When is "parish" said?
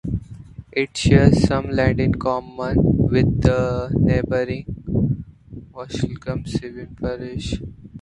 6.99-7.61